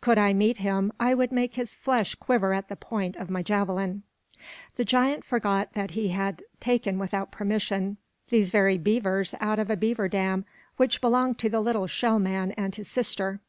[0.00, 3.42] Could I meet him, I would make his flesh quiver at the point of my
[3.42, 4.04] javelin."
[4.76, 7.96] The giant forgot that he had taken without permission
[8.30, 10.44] these very heavers out of a beaver dam
[10.76, 13.40] which belonged to the little shell man and his sister.